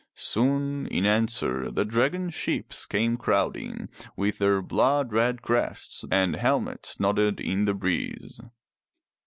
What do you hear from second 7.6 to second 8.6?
the breeze.